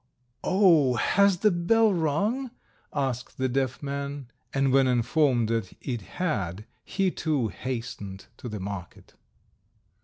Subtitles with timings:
[0.43, 2.49] "Oh, has the bell rung?"
[2.91, 4.29] asked the deaf man.
[4.51, 9.13] And when informed that it had, he, too, hastened to the market.